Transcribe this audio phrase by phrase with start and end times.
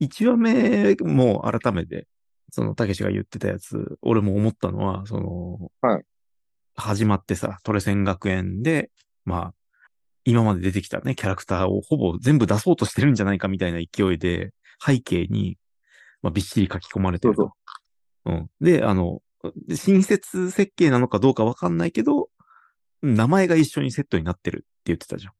[0.00, 2.06] 1話目も改めて、
[2.50, 6.04] その、たけしが言ってたやつ、俺も思ったのは、その、はい
[6.78, 8.90] 始まってさ、トレセン学園で、
[9.24, 9.54] まあ、
[10.24, 14.52] 今まで出てきたね、キャラクターをほぼ全部出そうとしてるんじゃないかみたいな勢いで、
[14.84, 15.58] 背景に、
[16.22, 17.52] まあ、びっしり書き込まれてると。
[18.26, 18.50] うん。
[18.60, 19.20] で、あの、
[19.74, 22.28] 新設設計なのかどうかわかんないけど、
[23.02, 25.32] 名前が一緒にセットになってるって言ってたじゃん。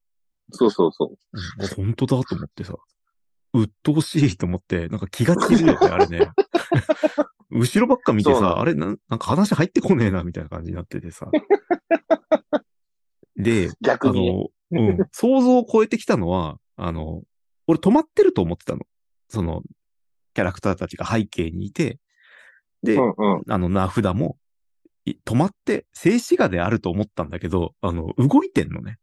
[0.50, 1.74] そうそうそう。
[1.76, 2.74] 本当だと思ってさ、
[3.54, 6.30] 鬱陶しいと思って、なんか気が散るよね、あれね。
[7.50, 11.30] 後ろばっか見てさ、あれなん、なんか話入ってこねえな、みたいな感じになっててさ。
[13.36, 14.88] で、あ逆にね。
[14.88, 17.22] の、うん、想像を超えてきたのは、あの、
[17.66, 18.82] 俺止まってると思ってたの。
[19.28, 19.62] その、
[20.34, 21.98] キャラクターたちが背景にいて、
[22.82, 23.42] で、うんうん。
[23.48, 24.36] あの、名札も、
[25.04, 28.98] い止まって、静止画であると思ったんだけど、あの、動いてんのね。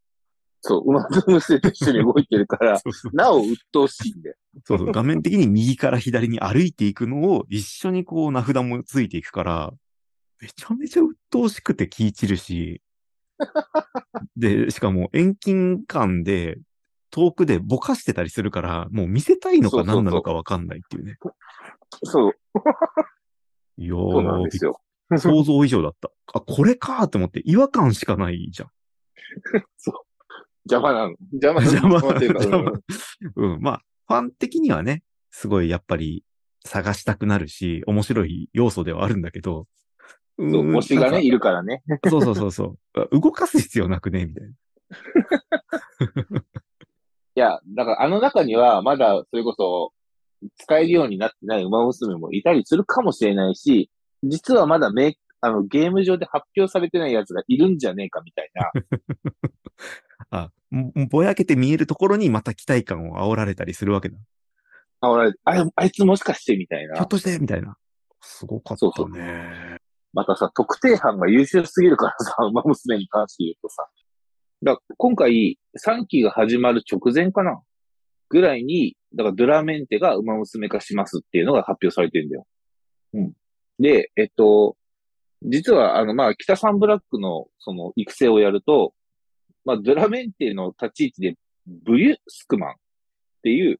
[0.67, 4.35] そう、馬の娘と一緒に動いてるから、 そうそうなお鬱陶しいんだよ。
[4.63, 9.73] そうそう、 画面的に右から左に歩いていくのを一緒にこう名札もついていくから、
[10.41, 12.81] めちゃめちゃ鬱陶しくて気散るし、
[14.35, 16.57] で、しかも遠近感で
[17.12, 21.20] 遠くでぼかしてたりするから、もう見せたいのかそうそうそう何なのかわかんないっていうね。
[22.03, 22.34] そう、
[23.77, 24.81] いやそうなんーですよ。
[25.15, 26.09] 想像以上だった。
[26.34, 28.70] あ、これかーって思って違和感しかないじゃん。
[30.70, 31.16] 邪魔なの？
[31.34, 31.62] 邪魔。
[31.62, 32.71] 邪魔っていうか邪魔
[33.35, 33.62] うんうん。
[33.62, 36.24] まあ、ファン的にはね、すごいやっぱり
[36.66, 39.68] 探したくなるし、面白い要素ではあるんだけど、
[40.38, 41.84] うそう、ん推しがね、いるからね。
[42.10, 43.10] そうそうそうそう。
[43.21, 44.26] 動かす必要なくね？
[44.26, 44.54] みたいな。
[47.38, 49.93] いや、だからあの中には、まだそれこそ、
[50.58, 53.90] 使えるようになってない馬娘もいたりするかもしれないし、
[54.24, 58.71] 実はまだめあの、ゲーム上で発表されてないやつがいるんじゃねえかみたいな。
[60.31, 64.18] あ、もぼやけて見えるところにまた期待感を煽られたりするわけだ。
[65.01, 66.95] あ、俺、あれ、あいつもしかしてみたいな。
[66.95, 67.78] ひょっとしてみたいな。
[68.22, 68.91] すごかったね。
[68.96, 69.79] そうそう
[70.16, 73.86] またさ、特定班が優秀すぎるからさ、 馬娘に関して言うとさ。
[74.63, 77.62] だ今回、3期が始まる直前かな
[78.30, 82.47] ぐらいに、だからドラメンテが馬娘化しますっていうのが発表されてるんだよ。
[83.13, 83.34] うん。
[83.78, 84.78] で、えっと、
[85.44, 88.94] 実は、あの、まあ、北サンブラックの、その、育成をやると、
[89.66, 91.36] まあ、ドラメンテの立ち位置で、
[91.68, 92.74] ブリュスクマンっ
[93.44, 93.80] ていう、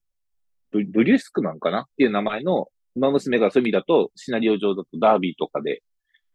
[0.72, 5.84] ブブリュスクマンかなっていう名前の馬娘がそういう意味だと、シナリオ上だとダービーとかで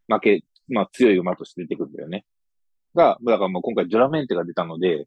[0.09, 2.25] 負け、まあ強い馬として出てくるんだよね。
[2.95, 5.07] が、だからもう今回ドラメンテが出たので、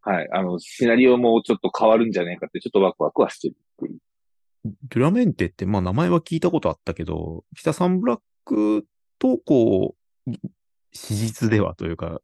[0.00, 3.98] はい、あの、シナリオもちょっと変わるんじゃないかってちょっとワクワクはしてるっていう。
[4.88, 8.86] ドラメンテって、まあ名前は聞いたことあったけど、北サンブラック
[9.18, 10.30] と、こう、
[10.92, 12.20] 史実ではというか、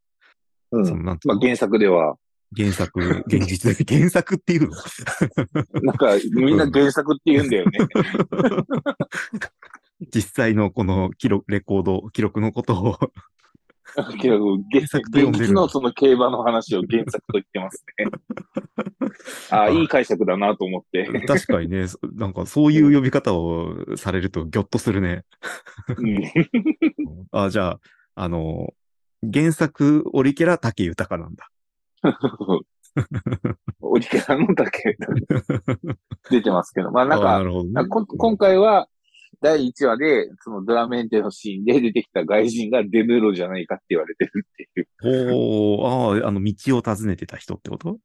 [0.72, 0.87] うん。
[0.87, 2.16] そのなんまあ原作では、
[2.56, 4.77] 原作、現実、 原作っていうの？
[5.83, 7.78] なんかみんな原作って言うんだよね。
[10.12, 12.99] 実際のこの記録、レコード、記録のことを、
[14.21, 18.06] けど原作と呼んでる現実のその競馬の話を原作と言ってますね。
[19.50, 21.05] ああ、いい解釈だなと思って。
[21.27, 25.25] 確かにね、そなんかそういう呼び方をされるとギョッとするね。
[25.97, 26.22] うん
[27.32, 27.81] あ、じゃあ、
[28.15, 28.72] あの、
[29.22, 31.49] 原作、オリキャラ竹豊なんだ。
[33.81, 34.97] オリキャラのだけ
[36.31, 36.91] 出てますけど。
[36.91, 37.87] まあなんか、ね
[38.19, 38.88] 今回は
[39.41, 44.88] 第1話で、そのドラメンテのシーンで出てきた外人がデヌーロじゃないかって言われてるっていう。
[45.81, 47.99] おー、ああ、あの、道を尋ねてた人ってこと？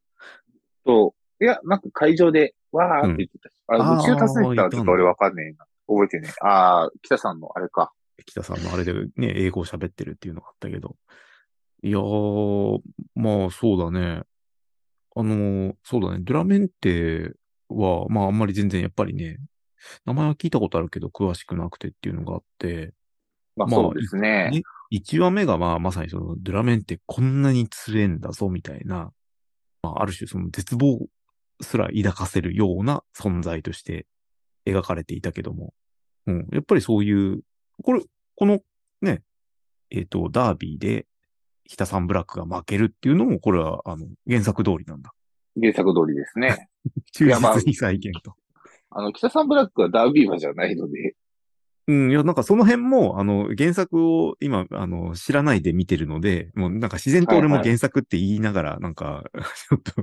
[0.85, 3.53] と、いや、なんか会場で、わーって言ってたし。
[3.67, 5.65] あ、あー道を尋ねてたらちょっと俺わかんねえな。
[5.87, 6.31] 覚えてねえ。
[6.45, 7.91] ああ、北さんのあれか。
[8.25, 10.95] 北さんのあれでね、英語を喋ってるっていうのがあったけど。
[11.83, 12.79] いやー、
[13.15, 14.23] まあそうだね。
[15.15, 16.19] あのーそうだね。
[16.21, 17.33] ドラメンテ
[17.69, 19.37] は、まああんまり全然やっぱりね、
[20.05, 22.93] 名前は聞いたことあるけど詳しくなくてっていうのがあって、
[23.55, 24.49] まあまあそうですね。
[24.51, 24.61] ね
[24.91, 29.11] 1話目がまあまさにそのドラメンテこんなに強えんだぞみたいな、
[29.83, 31.07] まあある種その絶望
[31.61, 34.05] すら抱かせるような存在として
[34.65, 35.73] 描かれていたけども、
[36.27, 37.41] うん、やっぱりそういう、
[37.83, 38.01] これ、
[38.35, 38.61] この
[39.01, 39.21] ね、
[39.89, 41.05] えっ、と、ダービーで
[41.65, 45.13] 北サンブラックが負けるっていうのも、これはあの原作通りなんだ。
[45.59, 46.69] 原作通りですね。
[47.13, 48.35] 忠実に再現と。
[48.89, 51.15] あの、北さんブラックはダービー馬じゃないので、
[51.89, 59.23] うん、いや、なんかその辺も、あの、原作を今、あの、知らないで見てるので、もうなんか自然と俺もはいはい原作って言いながら、なんか、
[59.69, 59.93] ちょっと、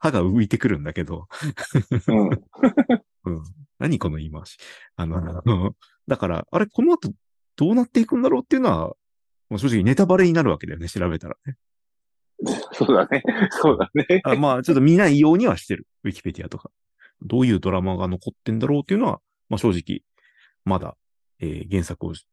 [0.00, 1.28] 歯が浮いてくるんだけど、
[2.08, 2.30] うん。
[3.24, 3.42] うん。
[3.78, 4.56] 何この言い回し。
[4.96, 5.76] あの、あの
[6.08, 7.10] だから、あれ、この後
[7.56, 8.78] どうなっていくんだろうっていうのは、
[9.48, 11.56] もう正直ネタバレになるわけだよね、調べたらね。
[12.72, 13.22] そうだね。
[13.50, 14.20] そうだね。
[14.24, 15.86] あまあ、ちょっと見ないようにはしてる。
[16.04, 16.70] ウィキペディアとか。
[17.24, 20.02] どういうドラマが残ってんだろうっていうのは、まあ正直、
[20.64, 20.96] まだ、
[21.38, 22.26] えー原作をし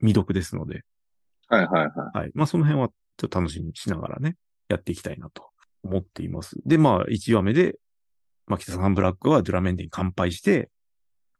[0.00, 0.84] 未読ですので、
[1.48, 2.18] はいはいはい。
[2.18, 2.30] はい。
[2.34, 4.36] まあその辺はちょっと楽しみにしながらね、
[4.68, 5.50] やっていきたいなと
[5.82, 6.56] 思っています。
[6.64, 7.76] で、まあ1話目で、
[8.46, 10.70] まあ北さんブラックはドゥラメンデに乾杯して、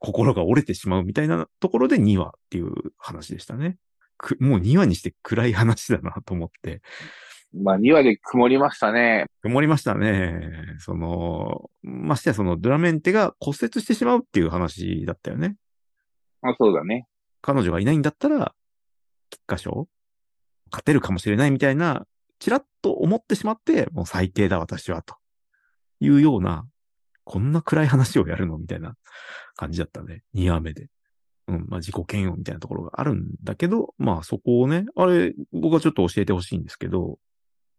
[0.05, 3.79] 心が折れてしまうみたいなところで2話っていう話でしたね。
[4.19, 6.83] くもう2話にして暗い話だなと思って。
[7.55, 9.27] まあ、2話で曇りましたね。
[9.43, 10.51] 曇りましたね。
[10.81, 15.57] その、ましてやそのドゥラメンテが骨折してしまうっていう話だったよね。
[16.43, 17.07] まあ、そうだね。
[17.41, 18.55] 彼女がいないんだったら、
[19.31, 19.89] 菊花賞
[20.71, 22.07] 勝てるかもしれないみたいな、
[22.41, 25.15] ちらっと思ってしまって、もう最低だ私は、と
[26.01, 26.67] いうような、
[27.25, 28.59] こんな暗い話をやるの？
[28.59, 28.95] みたいな
[29.57, 30.23] 感じだったね。
[30.35, 30.89] 2話目で。
[31.47, 37.19] うん、まあ自己嫌悪みたいなところがあるんだけど、まあそこをね、あれ、僕はちょっと教えてほしいんですけど、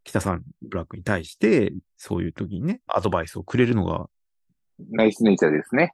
[0.03, 4.07] 北さんブラックに対して、そういう時にね、アドバイスをくれるのが、
[4.91, 5.93] ナイスネイチャーですね。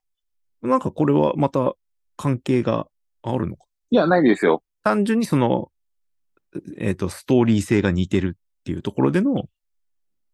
[0.62, 1.74] なんかこれはまた
[2.18, 2.88] 関係が
[3.22, 3.64] あるのか？
[3.90, 4.64] いや、ないですよ。
[4.84, 5.72] 単純にその、
[6.78, 9.46] えっ、と、ストーリー性が似てるっていうところでの、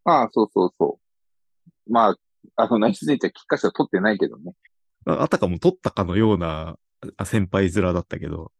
[0.05, 0.99] ああ、そうそうそ
[1.87, 1.91] う。
[1.91, 2.15] まあ、
[2.57, 4.53] あの、ナイスネイチャー、菊花賞取ってないけどね。
[5.05, 6.77] ああたかも取ったかのような
[7.15, 8.51] あ先輩面だったけど、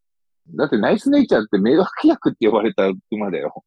[0.55, 3.65] だってナイスネイチャーって迷惑役って呼ばれた馬だよ。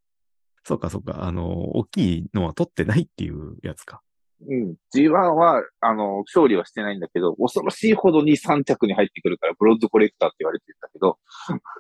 [0.64, 4.02] そうかそうか、あの、大きいのは取ってないっていうやつか。
[4.46, 4.74] うん。
[4.94, 11.18] G1 は、あの、勝利はしてないんだけど、恐ろしいほどに3着に入ってくるから、ブロッドコレクターって言われてたけど、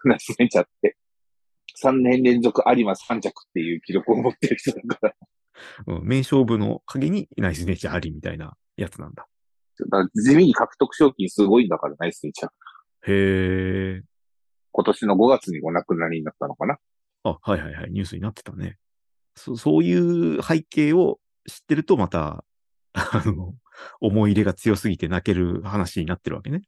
[0.04, 0.96] ナイスネイチャーって。
[1.82, 5.14] 3年連続有馬3着っていう記録を持ってる人だから。
[5.86, 9.26] うん、名勝負の陰にナイスネイチャーありみたいなやつなんだ。
[9.90, 12.50] だ地味に獲得賞金すごいんだから、ナイスネイチャー。
[13.06, 14.02] へえ。
[14.72, 16.78] 今年の5月にお亡くなりになったのかな？
[17.24, 18.78] あ、はいはいはい、ニュースになってたね。
[19.34, 19.92] そそうい
[20.38, 21.18] う背景を
[21.48, 22.44] 知ってるとまた、
[22.92, 23.54] あの、
[24.00, 26.62] 思い入れが強すぎて泣ける話になってるわけね。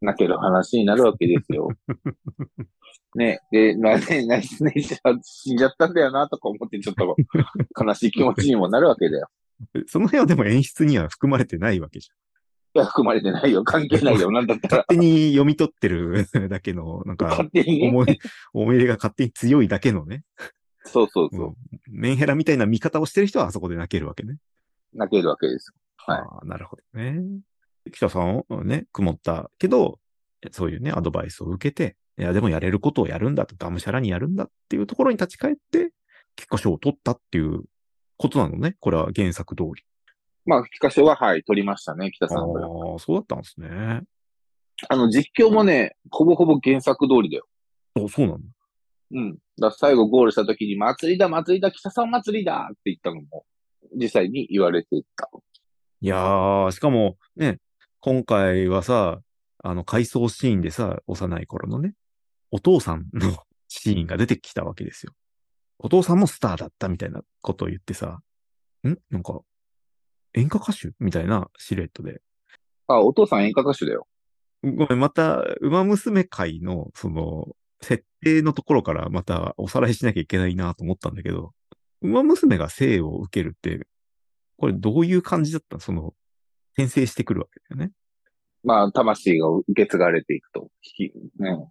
[0.00, 1.68] 泣ける話になるわけですよ。
[3.14, 7.16] ね、で、まあね、ナイスネイチャー死んじゃったんだよな、とか思ってちょっと
[7.82, 9.28] 悲しい気持ちにもなるわけだよ。
[9.86, 12.08] その辺はでも演出には含まれてないわけじ
[12.74, 13.64] いや、含まれてないよ。
[13.64, 14.30] 関係ないよ。
[14.30, 14.78] なんだったゃん。
[14.80, 14.84] ら。
[14.86, 17.88] 勝手に読み取ってる だけの、なんか勝、手にね。
[17.88, 18.18] 思い、
[18.52, 20.24] 思い入れが勝手に強いだけのね。
[20.84, 21.48] そうそうそう。
[21.48, 21.54] うん。
[21.88, 24.36] メンヘラみたいな見方をしてる人はあそこで泣けるわけね。
[24.92, 25.74] 泣けるわけですよ。
[25.96, 27.22] はいああ、なるほどね。
[27.92, 29.98] 記者さんをね、曇ったけど、
[30.50, 35.92] そういうね、アドバイスを受けて、いや、でもやれることをやるんだと、がむしゃらにやるんだっていうところに立ち返って、
[36.36, 37.64] 結果賞を取ったっていう
[38.16, 38.76] ことなのね。
[38.80, 39.82] これは原作通り。
[40.44, 42.60] まあ、菊花賞は、はい、取りましたね、北あさんが。
[42.60, 44.02] あ、そうだったんですね。
[44.88, 47.46] あの、実況もね、ほぼほぼ原作通りだよ。
[47.96, 48.42] あ、そうなんだ。
[49.12, 49.38] うん。
[49.58, 53.44] だ最後ゴールした時に、祭りだ、祭りだ、北さん祭りだって言ったのも、
[53.94, 55.28] 実際に言われていた。
[56.00, 57.58] いやー、しかもね、
[58.00, 59.20] 今回はさ、
[59.62, 61.94] あの、回想シーンでさ、幼い頃のね、
[62.50, 63.36] お父さんの
[63.68, 65.12] シーンが出てきたわけですよ。
[65.78, 68.20] お父さんもスターだったみたいなことを言ってさ、
[68.86, 68.96] ん？
[69.10, 69.40] なんか、
[70.34, 70.92] 演歌歌手？
[71.00, 72.22] みたいなシルエットで。
[72.86, 74.06] あ、お父さん演歌歌手だよ。
[74.62, 81.52] ごめん、また、馬娘会の、その、設定のところからまたおさらいしなきゃいけないなと思ったんだけど、
[82.00, 83.86] 馬娘が生を受けるって、
[84.56, 85.80] これどういう感じだったの？
[85.80, 86.14] その、
[86.76, 87.92] 転生してくるわけだよね。
[88.62, 90.68] まあ、魂が受け継がれていくと。
[91.38, 91.68] ね。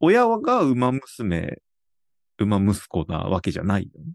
[0.00, 1.62] 親が馬娘、
[2.38, 4.12] 馬息子なわけじゃないよね。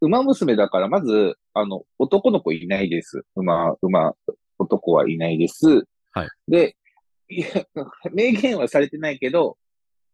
[0.00, 3.22] 馬娘だから、まず、あの、男の子いないです。
[3.36, 4.14] 馬、馬、
[4.58, 5.84] 男はいないです。
[6.12, 6.28] はい。
[6.48, 6.76] で、
[7.28, 7.46] いや
[8.12, 9.56] 明言はされてないけど、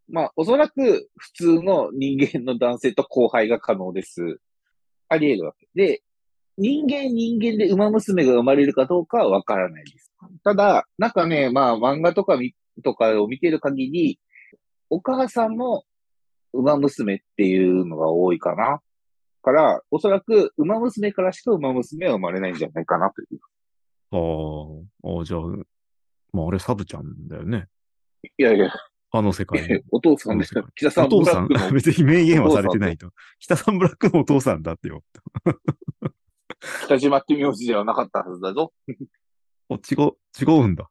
[0.08, 4.38] まあ、おそらく普通の人間の男性と交配が可能です。
[5.08, 5.68] あり得るわけ。
[5.74, 6.02] で、
[6.58, 10.12] 人間人間で馬娘が生まれるかどうかはわからないです。
[10.44, 14.20] ただ、なんかね、まあ、漫画とかみとかを見てる限り、
[14.90, 15.84] お母さんも
[16.52, 18.80] 馬娘っていうのが多いかな。
[19.42, 23.40] から、おそらく馬娘からしか馬娘は生まれないんじゃないかなという。
[24.10, 25.40] ああ、じゃあ、
[26.32, 27.66] まああれサブちゃんだよね。
[28.36, 28.70] いやいや、
[29.10, 29.80] あの世界の。
[29.90, 30.66] お父さんですよ。
[30.74, 33.10] 北さん、お父さんブラック、の 別に明言はされてないと。
[33.38, 35.02] 北さんブラックのお父さんだってよ。
[36.86, 38.72] 北島って名字ではなかったはずだぞ。
[39.68, 40.88] お違う、違うんだ。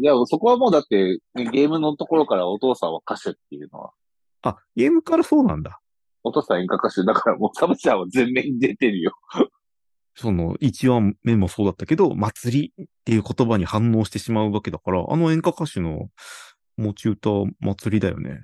[0.00, 3.92] いや、そこはもうだって、ゲームのところからお父さんは歌手っていうのは、
[4.42, 5.80] あ、ゲームからそうなんだ。
[6.22, 9.12] お父さん演歌歌手だからもうサブちゃんは全面に出てるよ。
[10.16, 16.08] その、一話目もそうだったけど、祭りっていう言葉に反応してしまうわけだから、あの演歌歌手の
[16.76, 18.40] 持ち歌祭りだよね。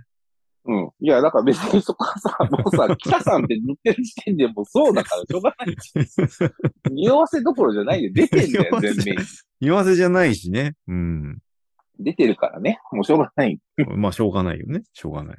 [0.66, 0.90] うん。
[1.00, 5.92] いや、だから別にそこはさ、 もうさ、北さんって塗ってる時点でもうそうだからしょうがないし。
[6.92, 9.22] 匂わせどころじゃないで出てんだよ、全 面に。
[9.60, 10.74] 言わせじゃないしね。
[10.86, 11.38] うん。
[11.98, 12.80] 出てるからね。
[12.92, 13.58] もうしょうがない。
[13.96, 14.82] まあ、しょうがないよね。
[14.92, 15.38] しょうがない。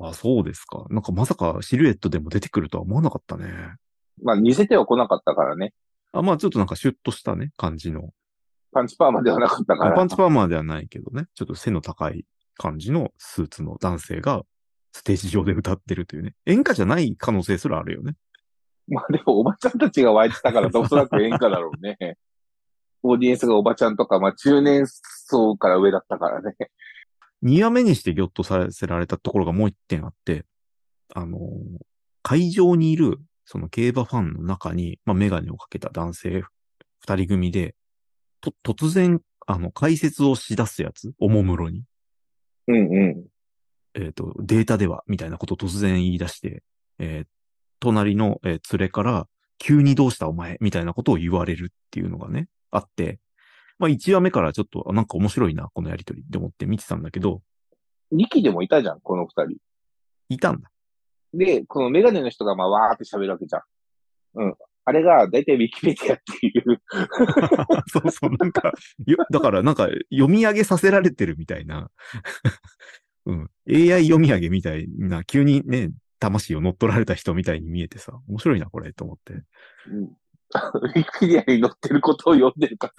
[0.00, 0.84] あ、そうですか。
[0.90, 3.52] なんかまさかシルエットでも出てくるとは思わなかったね。
[4.22, 5.72] まあ似せては来なかったからね。
[6.12, 8.10] あ、まあちょっとなんかシュッとしたね、感じの。
[8.72, 9.94] パンチパーマではなかったから。
[9.94, 11.26] パンチパーマーではないけどね。
[11.34, 12.24] ちょっと背の高い
[12.56, 14.42] 感じのスーツの男性が
[14.92, 16.34] ステージ上で歌ってるというね。
[16.46, 18.14] 演歌じゃない可能性すらあるよね。
[18.88, 21.96] まあでもおばちゃんたちが湧いてたからおそらく演歌だろうね。
[23.02, 26.54] オーディエンスがおばちゃんとか、まあ中年層から上だったからね。
[27.42, 30.46] 二話目にしてギョッとさせられたところがもう一点あって、
[31.14, 31.40] あのー
[32.24, 36.42] 会場にいる、その競馬ファンの中に、まあ、メガネをかけた男性
[37.00, 37.76] 二人組で、
[38.40, 41.84] と、突然、あの、解説をし出すやつ、おもむろに。
[42.68, 43.24] うんうん。
[43.94, 46.62] えっ、と、データでは、みたいなことを突然言い出して、
[46.98, 47.26] えー
[47.80, 49.28] 隣の、えー連れから、
[49.58, 53.20] 急にどうしたお前みたいなことを言われるっていうのがね、あって、
[53.78, 57.42] まあ1話目からちょっと、あなんか面白いな、このやりとりって思って見てたんだけど、
[58.12, 59.58] 2期でもいたじゃん、この二人。
[60.30, 60.70] いたんだ。
[61.34, 63.62] で、このメガネの人がまあわーって喋るわけじゃん。
[64.34, 64.54] うん。
[64.86, 66.80] あれが、だいたいウィキペディアっていう。
[67.88, 68.72] そうそう、なんか、
[69.06, 71.90] よ、だからなんか読み上げさせられてるみたいな。
[73.26, 73.50] うん。
[73.68, 79.32] AI 読み上げみたいな、急にね、魂を乗っ取られた人みたいに見えてさ、面白いな、これ、と思って。
[79.32, 80.02] うん。
[80.04, 82.92] ウィキペディアに載ってることを読んでるか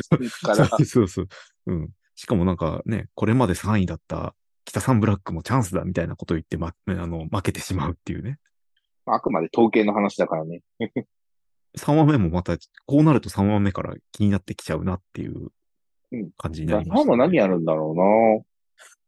[0.48, 0.56] ら。
[0.65, 1.27] そうそうそう。
[1.68, 1.89] うん。
[2.15, 4.34] しかもなんかね、これまで3位だった
[4.65, 8.39] 北サンブラックもチャンスだみたいなことを言って、ま、あの、負けてしまうっていうね。
[9.06, 10.63] あくまで統計の話だからね。
[11.77, 15.51] 3話目もまた、こうなると3話目から気になってきちゃうなっていう
[16.12, 17.94] うん感じになりました、ァンは何やるんだろ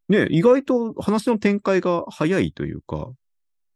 [0.10, 3.12] うなね、意外と話の展開が早いというか、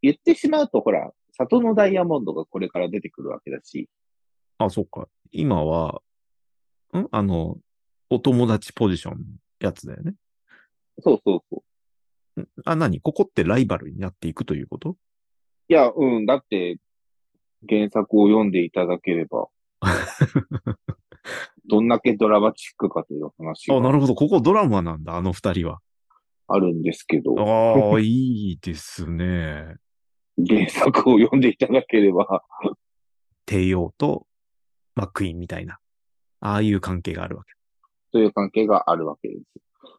[0.00, 3.88] 言ってしまうと、ほら、里のダイヤモンドがこれから出てくるわけだし。
[4.58, 5.08] あ、そっか。
[5.30, 6.02] 今は、
[6.94, 7.06] ん？
[7.10, 7.56] あの、
[8.10, 9.24] お友達ポジションの
[9.60, 10.14] やつだよね。
[11.00, 11.62] そうそうそ
[12.36, 12.40] う。
[12.40, 12.48] ん？
[12.64, 13.00] あ、何？
[13.00, 14.96] ここってライバルになっていくということ？
[15.68, 16.26] いや、うん。
[16.26, 16.78] だって、
[17.68, 19.48] 原作を読んでいただければ、
[21.68, 24.14] どんだけドラマチックかという話あ、ながるほど。
[24.14, 25.80] ここドラマなんだ、あの二人は。
[26.48, 29.76] あるんですけど、ああ、いいですね。
[30.36, 32.42] 原作を読んでいただければ、
[33.46, 34.26] 帝王と
[34.94, 35.78] マックイーンみたいな。
[36.40, 37.52] ああいう関係があるわけ。
[38.10, 39.40] という関係があるわけです。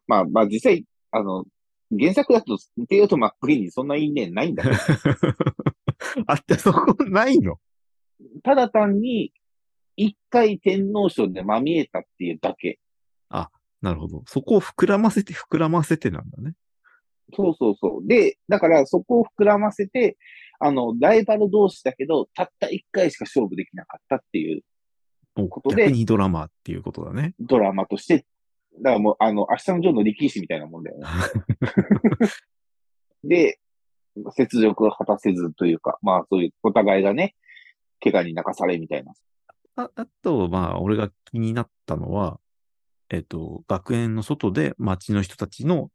[0.08, 1.46] まあ、まあ実際、あの、
[2.00, 2.58] 原作だと、
[2.88, 4.76] テイオとマックイーンにそんな因縁ないんだけど、
[6.28, 7.60] あって、そこないの？
[8.44, 9.34] ただ単に、
[9.96, 12.80] 一回天皇賞でまみえたっていうだけ。
[13.84, 14.24] なるほど。
[14.26, 16.54] そこを膨らませて膨らませてなんだね。
[17.36, 18.08] そうそうそう。
[18.08, 20.18] で、だからそこを膨らませて、
[20.60, 24.62] あの、ライバル同士だけど、たった一回しか勝負できなかったっていう
[25.36, 27.34] おことで逆にドラマっていうことだね。
[27.42, 28.26] ドラマとして、
[28.82, 31.06] だからもう、あの、明日のジョーの力士みたいなもんだよね。
[33.24, 33.60] で、
[34.38, 37.36] 雪辱を果たせずというか、まあそういうお互いがね、
[38.04, 39.14] 怪我に泣かされみたいな。
[39.76, 42.40] ああと、まあ、俺が気になったのは、
[43.10, 45.90] えっと、学園の外で街の人たちの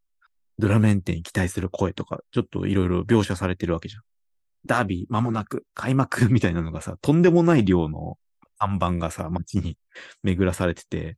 [0.59, 4.03] ドラメン店に期待する声とか、ちょっといろいろ描写されてるわけじゃん。
[4.67, 8.19] ダービー間もなく開幕みたいなのがさ、とんでもない量の
[8.59, 9.79] 看板がさ、街に
[10.25, 11.17] 巡らされてて、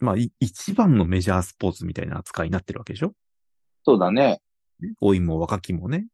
[0.00, 3.12] まあ、い一番のメジャースポーツみたいな扱いになってるわけでしょ？
[3.84, 4.40] そうだね。
[5.00, 6.06] 老いも若きもね、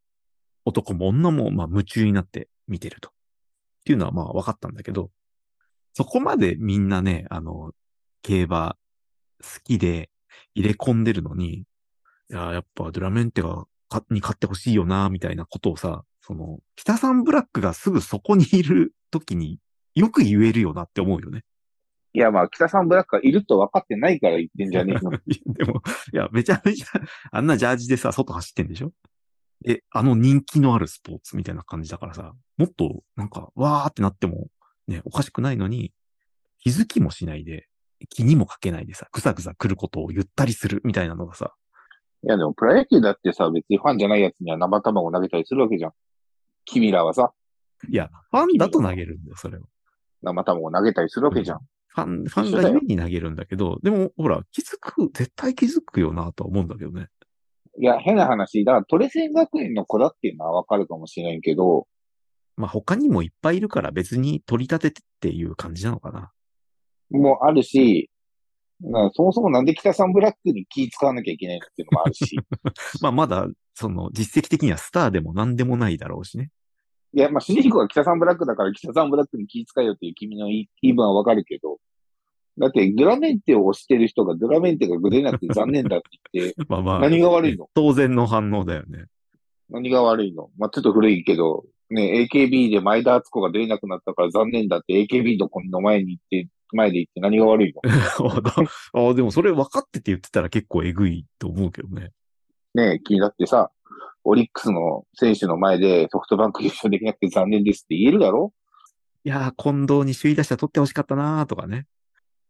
[0.65, 3.09] 男も女も、まあ、夢中になって見てると。
[3.09, 3.11] っ
[3.85, 5.11] ていうのはまあ分かったんだけど、
[5.93, 7.71] そこまでみんなね、あの、
[8.23, 8.75] 競馬
[9.41, 10.09] 好きで
[10.55, 11.65] 入れ込んでるのに、い
[12.29, 19.59] や、やっぱドラメンテが、かに勝ってほしいよな、みたいなことをさ、その、北さんブラックがすぐそこにいる時に
[19.93, 21.43] よく言えるよなって思うよね。
[22.15, 25.11] いや、まあ、北さんブラックがいると分かってないから言ってんじゃねえの。
[25.53, 25.81] でも、
[26.13, 26.87] いや、めちゃめちゃ、
[27.31, 28.93] あんなジャージでさ、外走ってんでしょ？
[29.67, 34.47] え、あの人気のあるスポーツみたいな感じだからさ、もっと、なんか、わーってなっても、
[34.87, 35.93] ね、おかしくないのに、
[36.59, 37.67] 気づきもしないで、
[38.09, 41.53] 気にもかけないでさ、ぐさぐさ来ることを言ったりするみたいなのがさ、
[42.23, 45.91] いや、でも、プロ野球だってさ、別にファンじゃないやつには生卵投げたりするわけじゃん。
[46.63, 47.33] 君らはさ、
[47.89, 49.67] いや、ファンだと投げるんだよ、それを。
[50.23, 51.59] 生卵投げたりするわけじゃん。
[51.95, 57.07] ファン、ファンがゆえに投げるんだけど、でも、ほら、気づく、絶対気づくよなとは思うんだけどね。
[57.79, 58.65] いや、変な話。
[58.65, 61.87] だから、トレセン学園の子だっていうのは分かるかもしれんけど、
[62.57, 66.31] まあ、他にもいっぱいいるから別に取り立ててっていう感じなのかな。
[67.11, 68.09] もあるし、
[68.81, 72.37] なそもそもなんで北さんブラックに気使わなきゃいけないのっていうのもあるし。
[73.01, 76.49] まあ、まだその実績的にはスターでも何でもないだろうしね。
[77.15, 81.77] いや、まあ、主人公が北さんブラックだから北さんブラックに気遣いよっていう君の言い分はわかるけど、
[82.57, 86.99] だって、ドラメンテを推してる人がドラメンテが出なくて残念だって言って、 まあまあ。
[86.99, 87.69] 何が悪いの？
[87.73, 89.05] 当然の反応だよね。
[89.69, 90.49] 何が悪いの？
[90.57, 97.81] まあ、ちょっと古いけど、ね、AKB で前田敦子が出れなくなったから残念だって AKB の子の前に行って、前で行って何が悪いの？
[99.09, 102.11] あでもそれ分かってて言ってたら結構えぐいと思うけどね。
[102.73, 103.71] ね気になってさ、
[104.25, 108.53] オリックスの選手の前でソフトバンク優勝できなくて残念ですって言えるだろ？
[109.23, 111.85] いやー、近藤に首位打者取ってほしかったなーとかね。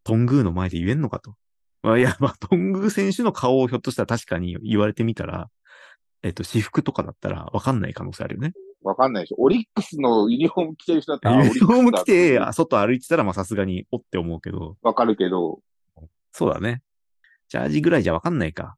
[0.04, 1.36] トングーの前で言えんのかと。
[1.84, 5.50] まあ、いや、まあ、トングー選手の顔をひょっとしたら確かに言われてみたら、
[6.24, 8.54] えっと、私服とかだったら分かんない可能性あるよね。
[8.84, 9.36] わかんないでしょ。
[9.40, 15.60] オリックスのユニフォーム着てる人だったら、ユニフォーム着て、外歩いてたら、まあ、さすがに、おって思うけど、わかるけど、
[16.32, 16.82] そうだね。
[17.50, 18.76] ジャージぐらいじゃ分かんないか。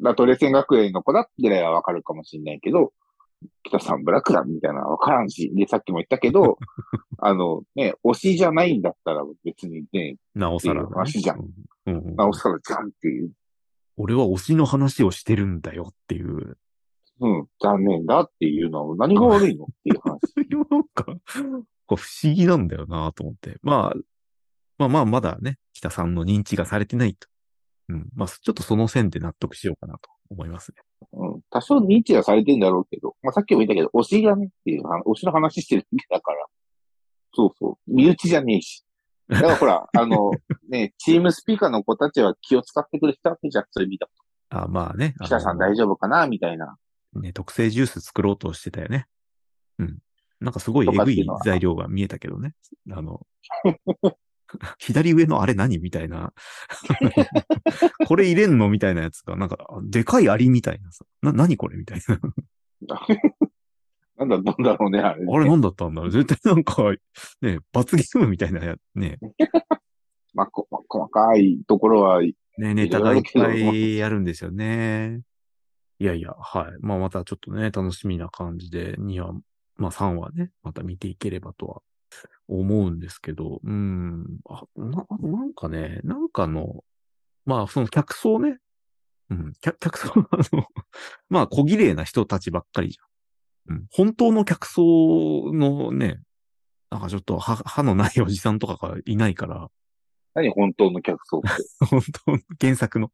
[0.00, 2.92] ラトレセン学園の子だってぐらいはわかるかもしれないけど、
[3.62, 6.58] 北さんブラックだみたいなわからんし、で、さっきも言ったけど、
[7.18, 10.88] あのね、推しじゃないんだったら別にね、なおさら、ね。
[10.92, 11.44] 話じゃんうん。
[11.86, 13.30] うんうんなおさらじゃんっていう、
[13.96, 16.58] 俺は推しの話をしてるんだよっていう。
[17.20, 20.20] うん、残念だっていうのは何が悪いのっていう話。
[20.70, 21.04] なんか、
[21.86, 23.58] 不思議なんだよなと思って。
[23.62, 23.96] まあ、
[24.78, 27.28] まあまあ、まだね、北さんの認知がされてないと。
[27.88, 28.08] うん。
[28.14, 30.82] まあ、ちょっとその線で納得しようかなと思いますね。
[31.12, 36.46] うん、多少認知はされてんだろうけど、まあ、さっきも言ったけど、推しがねっていう話、推しの話してるだけだから。
[37.34, 37.92] そうそう。
[37.92, 38.84] 身内じゃねえし。
[39.28, 40.30] だからほら、 あの、
[40.68, 44.08] ね、チームスピーカーの子たちは気を使ってくれてたわけじゃん、そういう意味だ
[44.50, 45.14] あまあね。
[45.18, 45.24] と。
[45.24, 46.26] 北さん大丈丈夫かな？
[46.26, 46.76] みたいな。
[47.12, 47.20] 夫。
[47.20, 49.06] ね、特製ジュース作ろうとしてたよね。
[49.78, 49.98] うん。
[50.40, 52.54] なんかすごいえぐい材料が見えたけどね。
[52.90, 53.26] あの、
[54.78, 56.32] 左上のあれ何みたいな。
[58.06, 61.04] これ入れんのみたいなやつが、なんか、でかいアリみたいなさ。
[61.22, 62.20] な、何これみたいな。
[64.16, 65.32] なんだったんだろうね、あれ、ね。
[65.32, 66.92] あれ何だったんだろう絶対なんか、
[67.42, 69.18] ね、罰ゲームみたいなや、ね、
[70.34, 75.22] まあ、こまあ細かいところは、ね、ネタがいっぱいあるんですよね。
[75.98, 76.72] いやいや、はい。
[76.80, 79.32] まあまたちょっとね、楽しみな感じで、2話、
[79.76, 81.82] まあ3話ね、また見ていければとは
[82.48, 86.84] 思うんですけど、うん、あ、な、なんかね、なんかの、
[87.44, 88.58] まあその客層ね、
[89.30, 90.66] うん、客、客層、 あの、
[91.28, 93.76] まあ小綺麗な人たちばっかりじゃん。
[93.76, 96.20] うん、本当の客層のね、
[96.90, 99.70] なんかちょっと歯、歯のないおじさんとかがいないから、
[100.34, 101.48] 何本当の客層って？
[101.86, 103.10] 本当の原作の。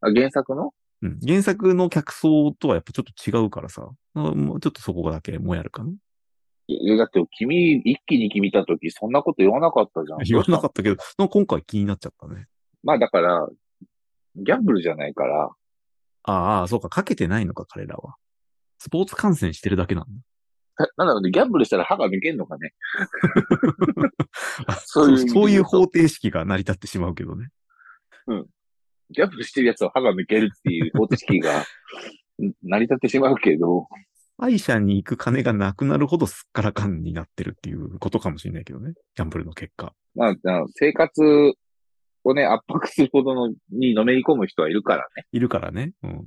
[0.00, 0.72] あ、原作の？
[1.02, 1.18] うん。
[1.26, 5.90] 原作の客層とはやっぱちょっと違うからさ、あもうちょっとそこだけもやるかな。
[6.98, 10.18] だって君、一気に君見たとき、そんなこと言わなかったじゃん。
[10.24, 10.96] 言わなかっったけど、
[11.28, 12.46] 今回気になっちゃったね。
[12.82, 13.48] まあだから、
[14.36, 15.50] ギャンブルじゃないから、
[16.24, 18.14] ああ、そうか、かけてないのか、彼らは。
[18.78, 20.10] スポーツ観戦してるだけなんだ。
[20.96, 22.74] ななので、ギャンブルしたら歯が抜けんのかね。
[24.66, 27.48] あ そういうそういう方程式が成り立ってしまうけどね。
[29.10, 31.64] ギャンブルしてるやつは歯が抜けるっていう方程式がん
[32.62, 33.88] 成り立ってしまうけど、
[34.38, 38.92] 歯医者に行く金がなくなるほどすっからかんになってるっていうことかもしれないけどね。
[39.14, 39.94] ギャンブルの結果。
[40.14, 40.34] まあ、
[40.74, 41.54] 生活
[42.24, 45.26] をね、圧迫するほどのにのめり込む人はいるからね。
[45.32, 45.92] いるからね。
[46.02, 46.26] うん。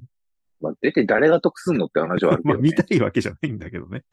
[0.61, 2.69] まあ、出て誰が得すんのって話はあるけまあ、ど、ね。
[2.69, 4.03] 見たいわけじゃないんだけどね。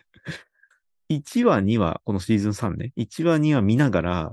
[1.10, 2.92] 1話、2話、このシーズン3ね。
[2.96, 4.32] 1話、2話見ながら、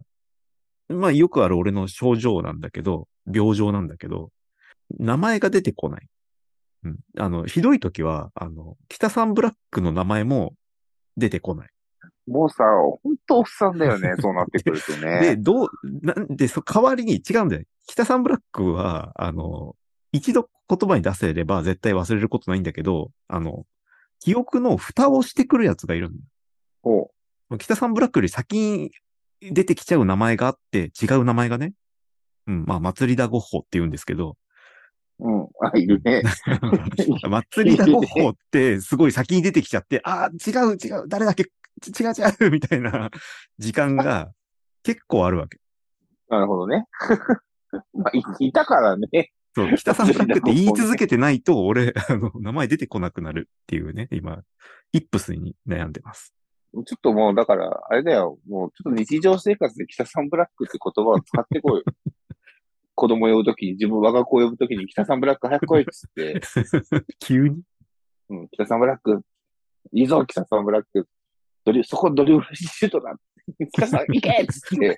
[0.90, 4.32] まあ、よくある俺の症状なんだけど、病状なんだけど、
[4.98, 6.08] 名前が出てこない。
[6.84, 6.98] うん。
[7.18, 10.54] あの、ひどい時は、あの、北サンブラックの名前も
[11.18, 11.70] 出てこない。
[12.28, 12.64] もうさ、
[13.04, 15.20] 本当おっさんだよね、 そうなってくるとね。
[15.22, 17.64] で、どう、なんで、そ、代わりに違うんだよ。
[17.88, 19.76] 北サンブラックは、あの、
[20.12, 23.66] 一度言葉に出せれば絶対忘れることないんだけど、あの、
[24.20, 26.24] 記憶の蓋をしてくるやつがいるんだよ
[26.82, 28.92] ほ北サンブラックより先に
[29.42, 31.74] 出てきちゃう名前があって、違う名前がね。
[32.48, 34.38] うん、まあ、祭りだゴッホって言うんですけど、
[35.20, 35.28] う。
[35.28, 35.48] うん。
[35.62, 36.24] あ、いるね。
[37.30, 41.46] 祭りだゴッホってすごい先に出てきちゃって、ああ、違う違う、誰だっけ、
[41.82, 43.10] ち違う違う、みたいな
[43.58, 44.32] 時間が
[44.84, 45.60] 結構あるわけ。
[46.30, 46.86] なるほどね。
[47.94, 49.32] まあ、いいたからね。
[49.56, 54.44] そう、北サンブラックって言い続けてないと、俺、あの、名前出てこなくなるっていうね、今、
[54.94, 56.34] イップスに悩んでます。
[56.72, 58.38] ちょっともう、だから、あれだよ。
[58.48, 61.84] もう、ちょっと日常生活で北サンブラックって言葉を使ってこいよ。
[63.00, 66.42] 子供呼ぶときに、自分我が子を呼ぶときに、北サンブラック早く来いっつって、
[67.20, 67.62] 急に？
[68.30, 69.22] うん、北サンブラック、
[69.94, 71.08] いいぞ、北サンブラック。
[71.64, 73.16] ドリ、そこドリブルシュートだ。
[73.72, 74.98] 北さん、行けっつって。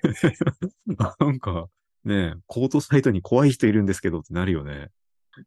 [1.20, 1.68] なんか、
[2.04, 4.90] ねコートサイトに怖い人いるんですけどってなるよね。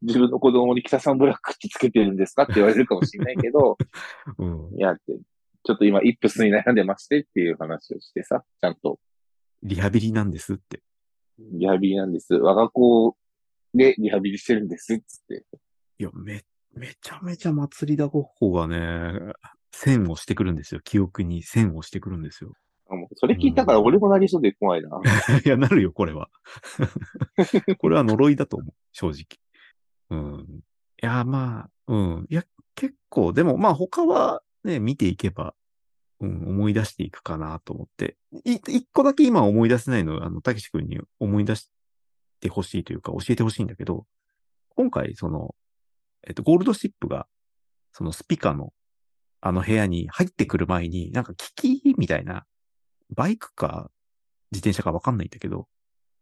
[0.01, 3.77] 自分の子供に北さんブラックってつけてるんですかって言われるかもしれないけど、
[4.37, 4.77] うん。
[4.77, 5.01] いやって、
[5.63, 8.97] ちょっと今、イップスに悩んでましてっていう話をしてさ、ちゃんと、
[9.61, 10.81] リハビリなんですって。
[11.39, 12.33] リハビリなんです。
[12.33, 13.15] 我が子
[13.73, 15.45] でリハビリしてるんです、つって。
[15.99, 16.43] いや、め、
[16.73, 19.33] めちゃめちゃ祭りだごっこがね、
[19.71, 20.81] 線をしてくるんですよ。
[20.81, 22.53] 記憶に線をしてくるんですよ。
[23.15, 24.89] それ聞いたから俺もなりそうで怖いな。
[25.43, 26.29] いや、なるよ、これは。
[27.79, 29.25] これは呪いだと思う、正直。
[30.11, 30.59] うん。
[31.01, 32.25] いや、まあ、うん。
[32.29, 32.43] いや、
[32.75, 35.55] 結構、でも、まあ、他はね、見ていけば、
[36.21, 38.15] うん、思い出していくかなと思って。
[38.45, 41.69] い、一個だけ今思い出せないの、あの、たけし君に思い出し
[42.39, 44.05] てほしいというか、教えてほしいんだけど、
[44.75, 45.55] 今回、その、
[46.27, 47.27] えっと、ゴールドシップが、
[47.91, 48.73] そのスピカの、
[49.41, 52.45] あの部屋に入ってくる前に、なんか危機みたいな、
[53.13, 53.91] バイクか
[54.51, 55.67] 自転車かわかんないんだけど、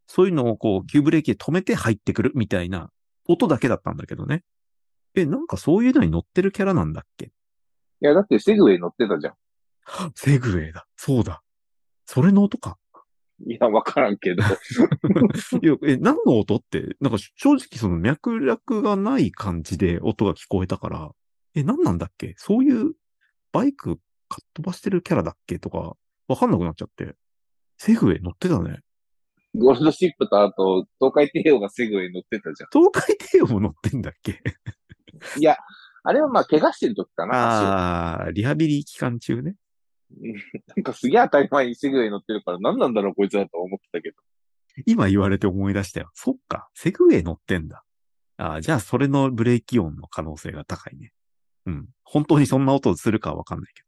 [0.08, 2.90] そういうのをこう、急ブレーキで止めて入ってくるみたいな
[3.28, 4.44] 音だけだったんだけどね。
[5.16, 7.28] え、なんかそういうのに乗ってるキャラなんだっけ？
[7.28, 7.32] い
[8.02, 9.34] や、だってセグウェイ乗ってたじゃん。
[10.16, 10.88] セグウェイだ。
[10.96, 11.42] そうだ。
[12.06, 12.78] それの音か。
[13.46, 14.44] いや、わからんけど。
[15.62, 21.12] いや、え、何の音って、なんか正直その脈絡がない感じで音が聞こえたから、
[21.56, 22.36] え、何なんだっけ？
[22.38, 22.94] そういう
[23.52, 23.98] バイク
[24.30, 27.16] かっ飛ばしてるキャラだっけとか、わかんなくなっちゃって。
[27.78, 28.80] セグウェイ乗ってたね。
[29.56, 34.32] ゴールドシップとあと、東海帝王がセグウェイ乗ってたじゃ東海帝王も乗ってんだっけ？
[34.32, 34.36] ん。
[35.40, 35.58] いや、
[36.04, 37.34] あれはまあ、怪我してる時かな。
[37.36, 39.56] ああ、リハビリ期間中ね。
[40.76, 44.18] なんかすげえ当たり前にセグウェイ乗ってるから何なんだろうこいつだと思ってたけど。
[44.86, 46.10] 今言われて思い出したよ。
[46.14, 47.84] そっか、セグウェイ乗ってんだ。
[48.38, 51.14] ああ、じゃあそれのブレーキ音の可能性が高いね。
[51.66, 51.90] うん。
[52.04, 53.88] 本当にそんな音するかはわかんないけど。